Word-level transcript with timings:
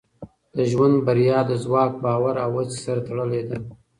د 0.55 0.57
ژوند 0.71 0.95
بریا 1.05 1.39
د 1.49 1.51
ځواک، 1.63 1.91
باور 2.03 2.35
او 2.45 2.49
هڅې 2.57 2.77
سره 2.85 2.99
تړلې 3.07 3.41
ده. 3.49 3.57